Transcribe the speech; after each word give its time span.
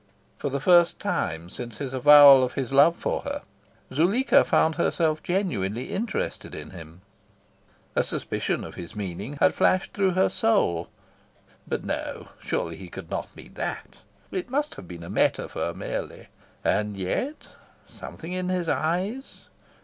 For 0.39 0.49
the 0.49 0.59
first 0.59 0.99
time 0.99 1.47
since 1.51 1.77
his 1.77 1.93
avowal 1.93 2.43
of 2.43 2.53
his 2.53 2.73
love 2.73 2.95
for 2.95 3.21
her, 3.21 3.43
Zuleika 3.93 4.43
found 4.43 4.73
herself 4.73 5.21
genuinely 5.21 5.91
interested 5.91 6.55
in 6.55 6.71
him. 6.71 7.01
A 7.95 8.03
suspicion 8.03 8.63
of 8.63 8.73
his 8.73 8.95
meaning 8.95 9.37
had 9.39 9.53
flashed 9.53 9.93
through 9.93 10.13
her 10.13 10.27
soul. 10.27 10.89
But 11.67 11.85
no! 11.85 12.29
surely 12.41 12.77
he 12.77 12.89
could 12.89 13.11
not 13.11 13.35
mean 13.35 13.53
THAT! 13.53 14.01
It 14.31 14.49
must 14.49 14.73
have 14.73 14.87
been 14.87 15.03
a 15.03 15.07
metaphor 15.11 15.71
merely. 15.75 16.29
And 16.63 16.97
yet, 16.97 17.49
something 17.87 18.33
in 18.33 18.49
his 18.49 18.67
eyes... 18.67 19.49